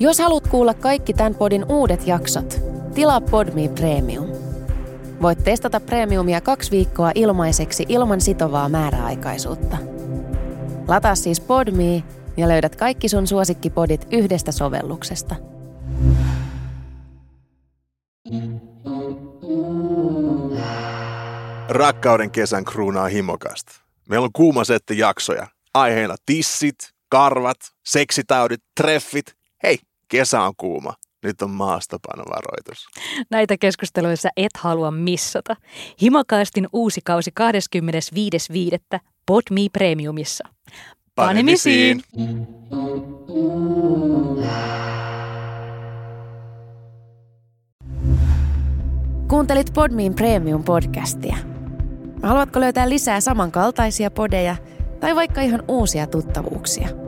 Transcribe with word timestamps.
Jos 0.00 0.18
haluat 0.18 0.48
kuulla 0.48 0.74
kaikki 0.74 1.14
tämän 1.14 1.34
podin 1.34 1.64
uudet 1.68 2.06
jaksot, 2.06 2.60
tilaa 2.94 3.20
Podme 3.20 3.68
Premium. 3.68 4.26
Voit 5.22 5.44
testata 5.44 5.80
Premiumia 5.80 6.40
kaksi 6.40 6.70
viikkoa 6.70 7.12
ilmaiseksi 7.14 7.86
ilman 7.88 8.20
sitovaa 8.20 8.68
määräaikaisuutta. 8.68 9.76
Lataa 10.88 11.14
siis 11.14 11.40
Podme 11.40 12.02
ja 12.36 12.48
löydät 12.48 12.76
kaikki 12.76 13.08
sun 13.08 13.26
suosikkipodit 13.26 14.06
yhdestä 14.10 14.52
sovelluksesta. 14.52 15.34
Rakkauden 21.68 22.30
kesän 22.30 22.64
kruunaa 22.64 23.08
himokasta. 23.08 23.72
Meillä 24.08 24.24
on 24.24 24.32
kuuma 24.32 24.64
setti 24.64 24.98
jaksoja. 24.98 25.46
Aiheena 25.74 26.16
tissit, 26.26 26.78
karvat, 27.08 27.56
seksitaudit, 27.86 28.60
treffit. 28.80 29.34
Hei, 29.62 29.78
kesä 30.08 30.42
on 30.42 30.52
kuuma. 30.56 30.94
Nyt 31.22 31.42
on 31.42 31.50
maastopanovaroitus. 31.50 32.86
Näitä 33.30 33.56
keskusteluissa 33.56 34.28
et 34.36 34.56
halua 34.58 34.90
missata. 34.90 35.56
Himokaastin 36.02 36.68
uusi 36.72 37.00
kausi 37.04 37.30
25.5. 38.94 38.98
Podme 39.26 39.60
Premiumissa. 39.72 40.48
Panemisiin! 41.14 42.02
Kuuntelit 49.28 49.72
Podmin 49.74 50.14
Premium 50.14 50.64
podcastia. 50.64 51.36
Haluatko 52.22 52.60
löytää 52.60 52.88
lisää 52.88 53.20
samankaltaisia 53.20 54.10
podeja 54.10 54.56
tai 55.00 55.16
vaikka 55.16 55.40
ihan 55.40 55.62
uusia 55.68 56.06
tuttavuuksia? 56.06 57.07